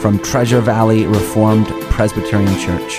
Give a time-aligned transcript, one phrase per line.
[0.00, 2.98] from Treasure Valley Reformed Presbyterian Church.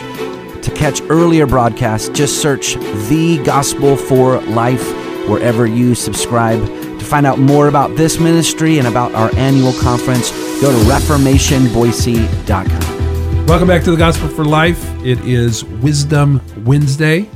[0.64, 2.76] To catch earlier broadcasts, just search
[3.10, 4.86] The Gospel for Life
[5.28, 6.64] wherever you subscribe.
[6.64, 10.30] To find out more about this ministry and about our annual conference,
[10.62, 13.46] go to reformationboise.com.
[13.48, 14.84] Welcome back to the Gospel for Life.
[15.04, 17.28] It is Wisdom Wednesday.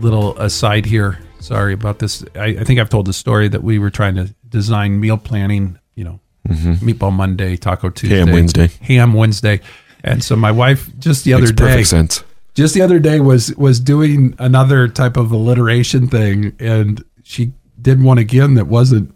[0.00, 1.18] Little aside here.
[1.40, 2.24] Sorry about this.
[2.34, 5.78] I, I think I've told the story that we were trying to design meal planning,
[5.94, 8.26] you know, Meatball Monday, Taco Tuesday, Mm-hmm.
[8.26, 8.68] Ham Wednesday.
[8.82, 9.60] Ham Wednesday.
[10.04, 12.24] And so my wife just the other Makes day perfect sense.
[12.54, 18.02] just the other day was was doing another type of alliteration thing and she did
[18.02, 19.12] one again that wasn't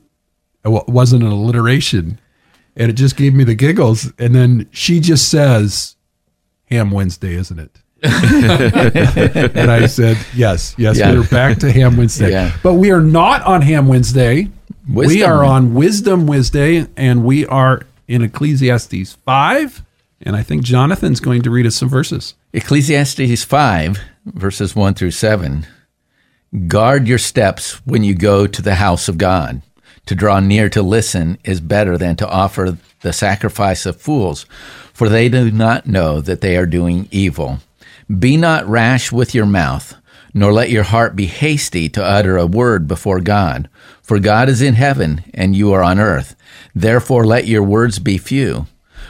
[0.65, 2.21] wasn't an alliteration
[2.77, 5.97] and it just gave me the giggles and then she just says
[6.67, 11.13] ham wednesday isn't it and i said yes yes Yeah.
[11.15, 12.53] we're back to ham wednesday Yeah.
[12.63, 14.49] but we are not on ham wednesday
[14.93, 19.83] we are on wisdom wednesday and we are in ecclesiastes 5
[20.23, 25.13] and i think jonathan's going to read us some verses Ecclesiastes 5, verses 1 through
[25.13, 25.67] 7.
[26.67, 29.63] Guard your steps when you go to the house of God.
[30.05, 34.45] To draw near to listen is better than to offer the sacrifice of fools,
[34.93, 37.61] for they do not know that they are doing evil.
[38.19, 39.95] Be not rash with your mouth,
[40.35, 43.69] nor let your heart be hasty to utter a word before God.
[44.03, 46.35] For God is in heaven, and you are on earth.
[46.75, 48.67] Therefore let your words be few.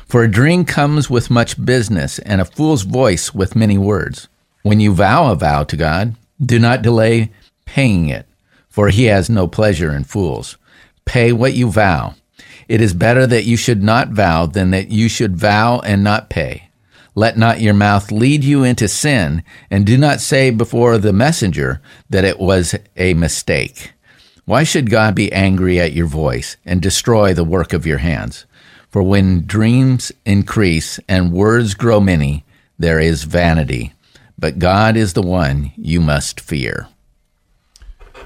[0.06, 4.28] For a dream comes with much business, and a fool's voice with many words.
[4.62, 7.30] When you vow a vow to God, do not delay
[7.64, 8.26] paying it,
[8.68, 10.56] for he has no pleasure in fools.
[11.04, 12.14] Pay what you vow.
[12.68, 16.30] It is better that you should not vow than that you should vow and not
[16.30, 16.68] pay.
[17.14, 21.82] Let not your mouth lead you into sin, and do not say before the messenger
[22.08, 23.92] that it was a mistake.
[24.44, 28.46] Why should God be angry at your voice and destroy the work of your hands?
[28.88, 32.44] For when dreams increase and words grow many,
[32.78, 33.92] there is vanity.
[34.38, 36.88] But God is the one you must fear.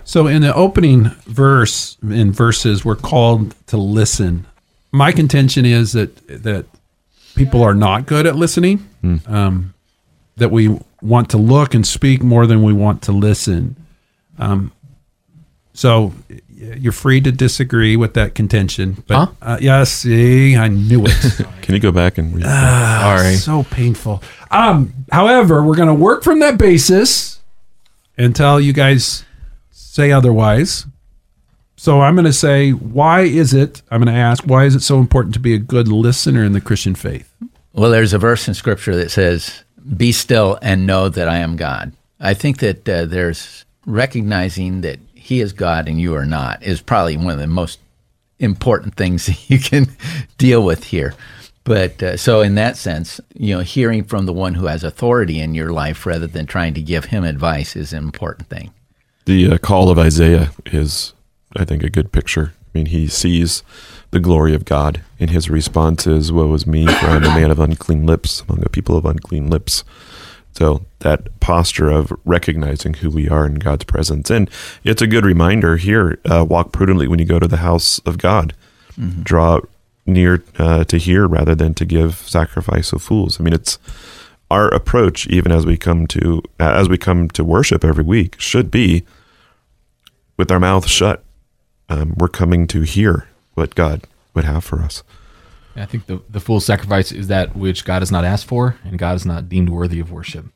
[0.05, 4.47] So in the opening verse in verses we're called to listen.
[4.93, 6.67] My contention is that that
[7.37, 8.89] people are not good at listening.
[9.29, 9.73] Um,
[10.37, 13.77] that we want to look and speak more than we want to listen.
[14.39, 14.73] Um,
[15.73, 16.13] so
[16.49, 19.27] you're free to disagree with that contention, but Huh?
[19.43, 21.47] uh, yes, see, I knew it.
[21.63, 22.45] Can you go back and read?
[22.45, 23.35] Sorry.
[23.37, 24.23] so painful.
[24.51, 27.41] Um, however, we're going to work from that basis
[28.19, 29.25] until you guys
[29.71, 30.87] say otherwise.
[31.77, 33.83] So I'm going to say, why is it?
[33.91, 36.53] I'm going to ask, why is it so important to be a good listener in
[36.53, 37.33] the Christian faith?
[37.75, 39.63] Well, there's a verse in Scripture that says,
[39.97, 41.93] Be still and know that I am God.
[42.19, 46.81] I think that uh, there's recognizing that He is God and you are not is
[46.81, 47.79] probably one of the most
[48.39, 49.87] important things that you can
[50.39, 51.15] deal with here.
[51.65, 55.41] But uh, so, in that sense, you know, hearing from the one who has authority
[55.41, 58.73] in your life rather than trying to give him advice is an important thing.
[59.25, 61.13] The uh, call of Isaiah is,
[61.57, 62.53] I think, a good picture.
[62.75, 63.63] I mean, he sees
[64.11, 67.29] the glory of God, and his response is, Woe is me, for I am a
[67.29, 69.85] man of unclean lips among a people of unclean lips.
[70.53, 74.31] So that posture of recognizing who we are in God's presence.
[74.31, 74.51] And
[74.85, 78.17] it's a good reminder here uh, walk prudently when you go to the house of
[78.17, 78.55] God.
[79.23, 79.61] Draw
[80.07, 83.39] near uh, to hear rather than to give sacrifice of fools.
[83.39, 83.79] I mean, it's
[84.51, 88.71] our approach, even as we come to as we come to worship every week, should
[88.71, 89.05] be
[90.39, 91.23] with our mouths shut.
[91.89, 94.03] Um, we're coming to hear what God
[94.35, 95.03] would have for us.
[95.77, 98.99] I think the, the fool's sacrifice is that which God has not asked for, and
[98.99, 100.47] God is not deemed worthy of worship.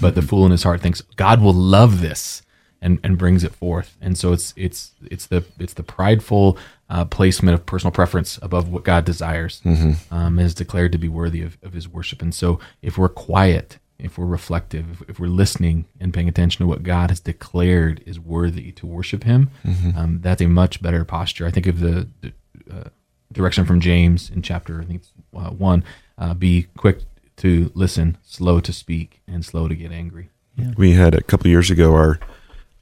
[0.00, 2.42] But the fool in his heart thinks God will love this,
[2.80, 3.96] and, and brings it forth.
[4.00, 6.58] And so it's it's it's the it's the prideful
[6.90, 9.62] uh, placement of personal preference above what God desires,
[10.10, 12.20] um, is declared to be worthy of, of His worship.
[12.22, 16.58] And so if we're quiet, if we're reflective, if, if we're listening and paying attention
[16.58, 19.50] to what God has declared is worthy to worship Him,
[19.96, 21.46] um, that's a much better posture.
[21.46, 22.32] I think of the, the
[22.70, 22.88] uh,
[23.30, 25.84] direction from James in chapter I think it's, uh, one:
[26.18, 26.98] uh, be quick
[27.36, 30.28] to listen, slow to speak, and slow to get angry.
[30.76, 32.18] We had a couple years ago our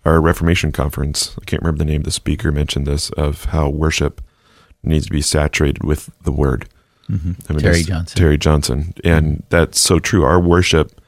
[0.05, 1.37] our Reformation conference.
[1.40, 4.20] I can't remember the name of the speaker mentioned this of how worship
[4.82, 6.69] needs to be saturated with the Word.
[7.08, 8.19] I mean, Terry Johnson.
[8.19, 10.25] Terry Johnson, and that's so true.
[10.25, 11.00] Our worship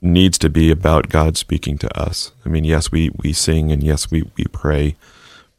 [0.00, 2.32] needs to be about God speaking to us.
[2.44, 4.96] I mean, yes, we we sing and yes, we we pray,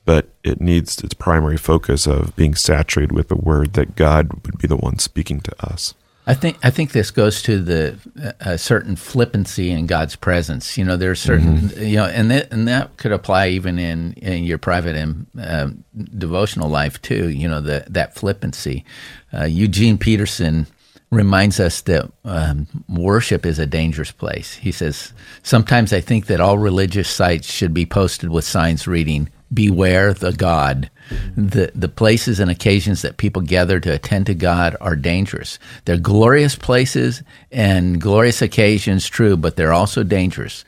[0.05, 4.57] but it needs its primary focus of being saturated with the Word that God would
[4.57, 5.93] be the one speaking to us.
[6.29, 7.97] I think I think this goes to the
[8.39, 10.77] a certain flippancy in God's presence.
[10.77, 14.43] You know, there's certain you know, and that and that could apply even in, in
[14.43, 17.29] your private and um, devotional life too.
[17.29, 18.85] You know, the, that flippancy.
[19.33, 20.67] Uh, Eugene Peterson
[21.11, 24.55] reminds us that um, worship is a dangerous place.
[24.55, 29.29] He says, Sometimes I think that all religious sites should be posted with signs reading,
[29.51, 30.91] Beware the God.
[31.35, 35.57] The, the places and occasions that people gather to attend to God are dangerous.
[35.85, 40.65] They're glorious places and glorious occasions, true, but they're also dangerous.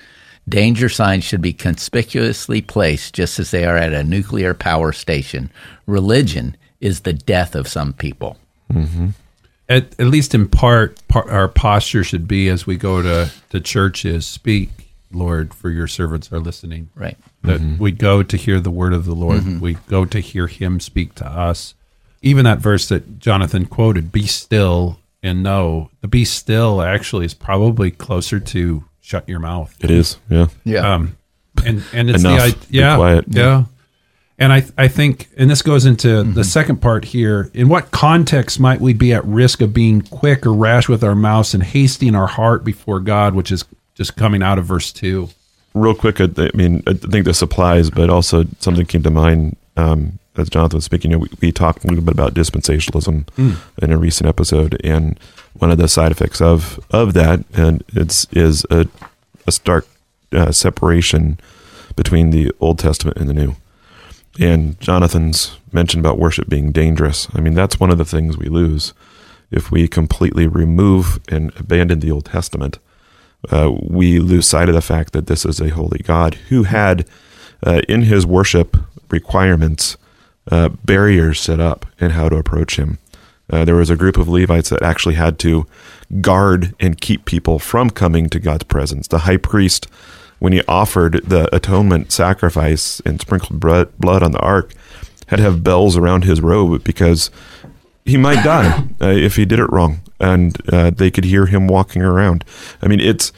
[0.49, 5.51] Danger signs should be conspicuously placed just as they are at a nuclear power station.
[5.85, 8.37] Religion is the death of some people.
[9.71, 13.59] At, at least in part, part, our posture should be as we go to, to
[13.59, 14.69] churches, speak,
[15.11, 16.89] Lord, for your servants are listening.
[16.95, 17.17] Right.
[17.43, 19.59] That we go to hear the word of the Lord.
[19.61, 21.73] We go to hear him speak to us.
[22.21, 25.89] Even that verse that Jonathan quoted, be still and know.
[26.01, 29.75] The be still actually is probably closer to shut your mouth.
[29.83, 30.47] It is, yeah.
[30.63, 30.93] Yeah.
[30.93, 31.17] Um,
[31.65, 32.37] and and it's Enough.
[32.37, 33.25] the i- Be yeah quiet.
[33.27, 33.63] yeah.
[34.41, 37.51] And I I think and this goes into the second part here.
[37.53, 41.13] In what context might we be at risk of being quick or rash with our
[41.15, 44.91] mouths and hasty in our heart before God, which is just coming out of verse
[44.91, 45.29] two.
[45.73, 49.57] real quick, I, I mean, I think this applies, but also something came to mind
[49.77, 51.11] um, as Jonathan was speaking.
[51.11, 53.27] You know, we, we talked a little bit about dispensationalism
[53.81, 55.19] in a recent episode, and
[55.53, 58.87] one of the side effects of of that, and it's is a,
[59.45, 59.87] a stark
[60.31, 61.39] uh, separation
[61.95, 63.55] between the Old Testament and the New.
[64.39, 67.27] And Jonathan's mentioned about worship being dangerous.
[67.33, 68.93] I mean, that's one of the things we lose
[69.49, 72.79] if we completely remove and abandon the Old Testament
[73.49, 77.07] uh, we lose sight of the fact that this is a holy God who had
[77.65, 78.77] uh, in his worship
[79.09, 79.97] requirements
[80.51, 82.97] uh, barriers set up in how to approach him.
[83.49, 85.65] Uh, there was a group of Levites that actually had to
[86.21, 89.07] guard and keep people from coming to God's presence.
[89.07, 89.87] The high priest,
[90.41, 94.73] when he offered the atonement sacrifice and sprinkled blood, blood on the ark,
[95.27, 97.29] had to have bells around his robe because
[98.05, 100.01] he might die uh, if he did it wrong.
[100.19, 102.43] And uh, they could hear him walking around.
[102.81, 103.31] I mean it's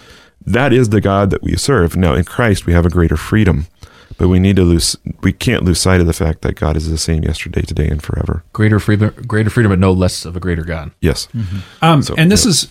[0.46, 1.98] that is the god that we serve.
[1.98, 3.68] Now in christ we have a greater freedom
[4.18, 6.90] but we need to lose we can't lose sight of the fact that god is
[6.90, 8.44] the same yesterday today and forever.
[8.54, 10.92] Greater freedom, greater freedom, but no less of a greater God.
[11.02, 11.28] yes.
[11.82, 12.50] Um, So, and this yeah.
[12.52, 12.68] is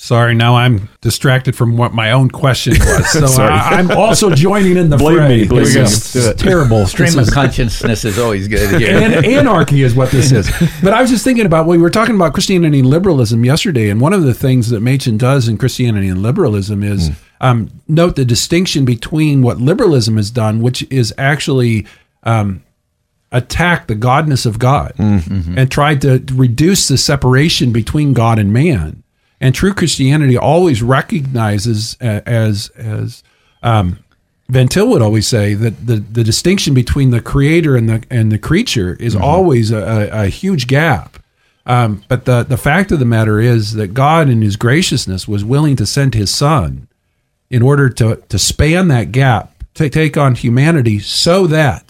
[0.00, 0.34] sorry.
[0.34, 3.10] Now I'm distracted from what my own question was.
[3.30, 5.28] So I, I'm also joining in the Blame fray.
[5.42, 6.20] me, blame This me.
[6.22, 6.86] is terrible.
[6.86, 8.96] Stream of consciousness is always good here.
[8.98, 10.50] and anarchy is what this is.
[10.82, 13.90] But I was just thinking about well, we were talking about Christianity and liberalism yesterday,
[13.90, 17.10] and one of the things that Machen does in Christianity and liberalism is
[17.40, 21.86] um, note the distinction between what liberalism has done, which is actually
[22.22, 22.62] um,
[23.32, 29.02] attack the godness of God and tried to reduce the separation between God and man.
[29.40, 33.22] And true Christianity always recognizes uh, as as
[33.62, 33.98] um,
[34.50, 38.30] Van Til would always say that the, the distinction between the creator and the and
[38.30, 39.78] the creature is always a,
[40.12, 41.22] a, a huge gap.
[41.66, 45.44] Um, but the the fact of the matter is that God, in His graciousness, was
[45.44, 46.88] willing to send His Son
[47.48, 51.89] in order to to span that gap, to take on humanity, so that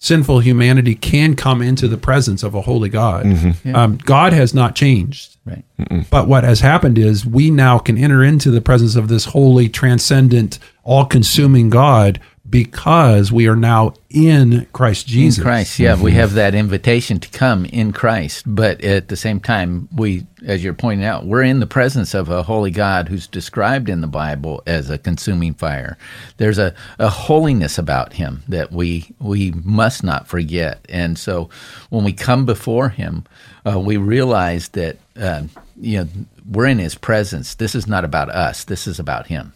[0.00, 3.26] sinful humanity can come into the presence of a holy God.
[3.74, 5.36] Um, God has not changed.
[5.44, 5.64] Right.
[6.10, 9.68] But what has happened is we now can enter into the presence of this holy,
[9.68, 12.18] transcendent, all consuming God
[12.50, 15.38] because we are now in Christ Jesus.
[15.38, 19.38] In Christ, yeah, we have that invitation to come in Christ, but at the same
[19.38, 23.26] time, we, as you're pointing out, we're in the presence of a holy God who's
[23.26, 25.96] described in the Bible as a consuming fire.
[26.38, 31.48] There's a, a holiness about him that we we must not forget, and so
[31.90, 33.24] when we come before him,
[33.64, 35.44] uh, we realize that uh,
[35.80, 36.08] you know
[36.50, 37.54] we're in his presence.
[37.54, 38.64] This is not about us.
[38.64, 39.52] This is about him.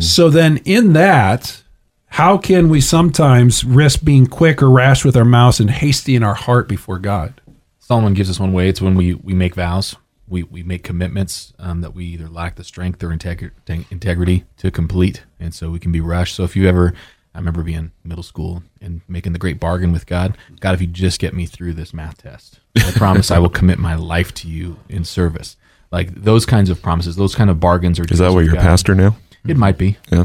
[0.00, 1.62] So then, in that,
[2.08, 6.22] how can we sometimes risk being quick or rash with our mouths and hasty in
[6.22, 7.40] our heart before God?
[7.78, 8.68] Solomon gives us one way.
[8.68, 9.94] It's when we, we make vows,
[10.26, 13.52] we, we make commitments um, that we either lack the strength or integ-
[13.90, 15.24] integrity to complete.
[15.38, 16.34] And so we can be rushed.
[16.34, 16.94] So if you ever,
[17.34, 20.86] I remember being middle school and making the great bargain with God God, if you
[20.86, 24.48] just get me through this math test, I promise I will commit my life to
[24.48, 25.56] you in service.
[25.92, 28.04] Like those kinds of promises, those kind of bargains are.
[28.04, 28.14] Just.
[28.14, 29.16] Is that what your pastor now
[29.48, 29.96] It might be.
[30.10, 30.24] yeah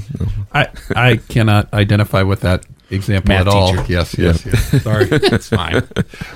[0.53, 3.71] I, I cannot identify with that example Math at all.
[3.71, 3.85] teacher.
[3.87, 4.83] Yes, yes, yes.
[4.83, 5.07] Sorry.
[5.11, 5.75] It's fine.
[5.75, 5.93] I don't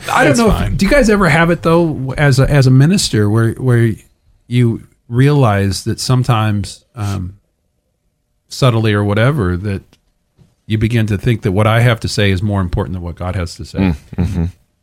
[0.07, 0.57] That's know.
[0.57, 3.91] If, do you guys ever have it though, as a, as a minister, where where
[4.47, 7.39] you realize that sometimes, um,
[8.47, 9.83] subtly or whatever, that
[10.65, 13.15] you begin to think that what I have to say is more important than what
[13.15, 13.93] God has to say.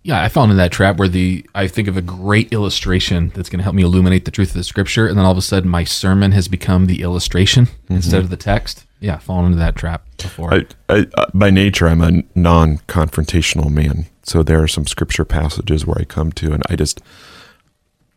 [0.04, 3.48] Yeah, I fell into that trap where the I think of a great illustration that's
[3.48, 5.42] going to help me illuminate the truth of the scripture, and then all of a
[5.42, 8.84] sudden my sermon has become the illustration instead of the text.
[8.98, 10.54] Yeah, fallen into that trap before.
[10.54, 14.06] I, I, uh, by nature, I'm a non-confrontational man.
[14.22, 17.00] So there are some scripture passages where I come to, and I just,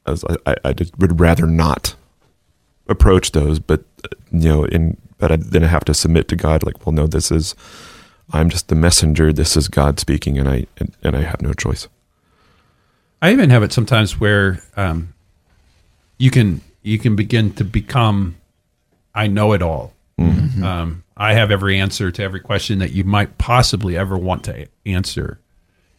[0.06, 1.96] as I, I, I just would rather not
[2.88, 3.58] approach those.
[3.60, 6.64] But uh, you know, in but I, then I have to submit to God.
[6.64, 7.56] Like, well, no, this is,
[8.32, 9.32] I'm just the messenger.
[9.32, 11.88] This is God speaking, and I and, and I have no choice.
[13.22, 15.14] I even have it sometimes where um,
[16.18, 18.36] you can you can begin to become
[19.14, 19.94] I know it all.
[20.64, 24.68] Um, I have every answer to every question that you might possibly ever want to
[24.86, 25.40] answer,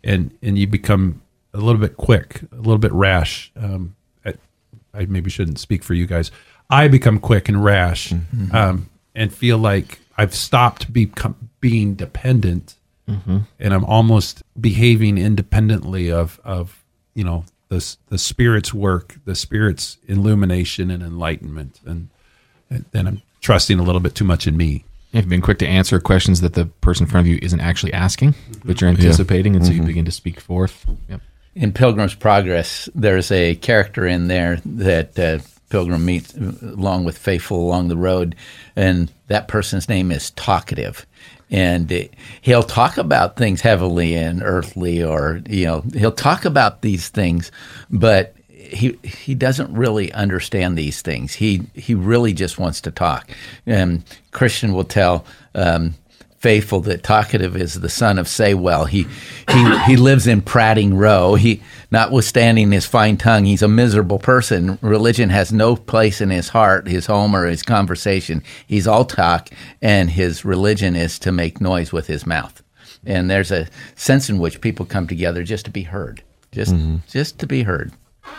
[0.04, 1.23] and and you become
[1.54, 3.50] a little bit quick, a little bit rash.
[3.56, 4.35] Um, I,
[4.95, 6.30] I maybe shouldn't speak for you guys.
[6.68, 8.12] I become quick and rash,
[8.52, 12.76] um, and feel like I've stopped become, being dependent
[13.08, 13.38] mm-hmm.
[13.58, 19.99] and I'm almost behaving independently of of you know the the spirit's work, the spirit's
[20.06, 22.08] illumination and enlightenment, and,
[22.70, 24.85] and then I'm trusting a little bit too much in me.
[25.12, 27.92] You've been quick to answer questions that the person in front of you isn't actually
[27.92, 28.68] asking, mm-hmm.
[28.68, 29.87] but you're anticipating, and so you mm-hmm.
[29.87, 30.87] begin to speak forth.
[31.08, 31.20] Yep.
[31.54, 37.58] in Pilgrim's Progress, there's a character in there that uh, Pilgrim meets along with Faithful
[37.58, 38.37] along the road,
[38.76, 41.06] and that person's name is Talkative.
[41.50, 42.02] And uh,
[42.40, 47.50] he'll talk about things heavenly and earthly, or you know, he'll talk about these things,
[47.90, 51.35] but he he doesn't really understand these things.
[51.35, 53.30] He he really just wants to talk.
[53.66, 55.25] And Christian will tell.
[55.54, 55.94] Um,
[56.46, 58.86] faithful that talkative is the son of Saywell.
[58.86, 59.04] He
[59.50, 61.34] he he lives in Prating Row.
[61.34, 61.60] He
[61.90, 64.78] notwithstanding his fine tongue, he's a miserable person.
[64.80, 68.44] Religion has no place in his heart, his home, or his conversation.
[68.64, 69.48] He's all talk,
[69.82, 72.62] and his religion is to make noise with his mouth.
[73.04, 76.22] And there's a sense in which people come together just to be heard,
[76.52, 76.98] just mm-hmm.
[77.08, 77.90] just to be heard.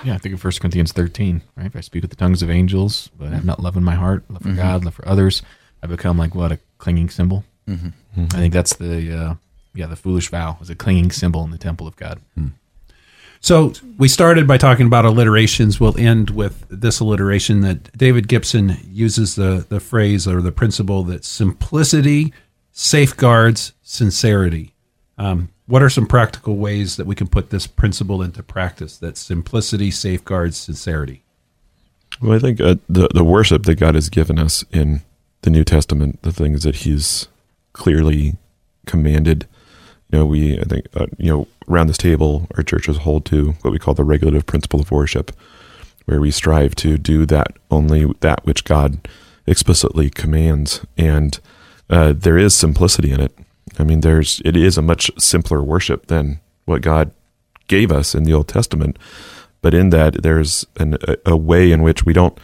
[0.06, 1.66] Yeah, I think of 1 Corinthians 13, right?
[1.66, 3.96] If I speak with the tongues of angels, but I have not love in my
[3.96, 4.56] heart, love for mm-hmm.
[4.56, 5.42] God, love for others,
[5.84, 6.54] I become like what?
[6.54, 7.44] A clinging cymbal?
[7.68, 8.26] Mm-hmm.
[8.34, 9.36] I think that's the, uh,
[9.74, 12.20] yeah, the foolish vow is a clinging cymbal in the temple of God.
[13.40, 15.80] So we started by talking about alliterations.
[15.80, 21.04] We'll end with this alliteration that David Gibson uses the the phrase or the principle
[21.04, 22.34] that simplicity
[22.72, 24.74] safeguards sincerity.
[25.18, 28.98] Um, what are some practical ways that we can put this principle into practice?
[28.98, 31.24] That simplicity safeguards sincerity.
[32.22, 35.02] Well, I think uh, the the worship that God has given us in
[35.44, 37.28] the New Testament, the things that He's
[37.78, 38.36] clearly
[38.86, 39.48] commanded.
[40.12, 43.54] You know, we I think uh, you know around this table, our churches hold to
[43.62, 45.32] what we call the regulative principle of worship,
[46.06, 49.08] where we strive to do that only that which God
[49.46, 51.40] explicitly commands, and
[51.90, 53.38] uh, there is simplicity in it.
[53.80, 57.12] I mean, there's it is a much simpler worship than what God
[57.68, 58.98] gave us in the Old Testament,
[59.62, 62.38] but in that there's an, a, a way in which we don't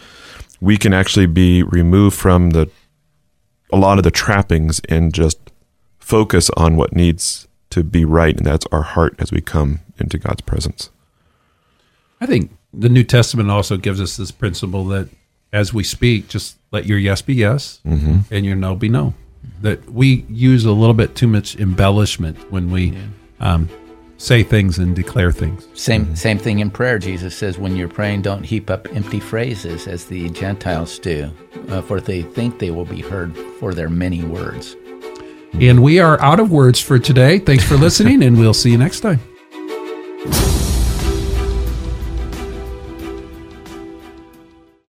[0.62, 2.70] we can actually be removed from the
[3.74, 5.40] a lot of the trappings and just
[6.00, 10.20] focus on what needs to be right, and that's our heart as we come into
[10.20, 10.92] God's presence.
[12.22, 15.10] I think the New Testament also gives us this principle that
[15.52, 17.80] as we speak, just let your yes be yes
[18.32, 19.16] and your no be no.
[19.62, 22.98] That we use a little bit too much embellishment when we
[23.40, 23.70] um,
[24.24, 25.68] say things and declare things.
[25.74, 26.98] Same same thing in prayer.
[26.98, 31.30] Jesus says, when you're praying, don't heap up empty phrases as the Gentiles do,
[31.70, 34.76] uh, for they think they will be heard for their many words.
[35.54, 37.38] And we are out of words for today.
[37.40, 39.20] Thanks for listening, and we'll see you next time.